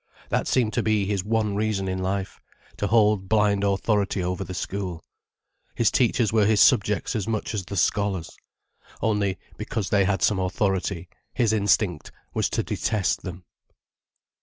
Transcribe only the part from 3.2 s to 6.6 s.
blind authority over the school. His teachers were his